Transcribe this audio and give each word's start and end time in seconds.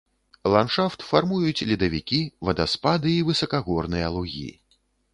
Ландшафт 0.53 1.05
фармуюць 1.09 1.65
ледавікі, 1.73 2.21
вадаспады 2.51 3.09
і 3.15 3.23
высакагорныя 3.31 4.07
лугі. 4.19 4.47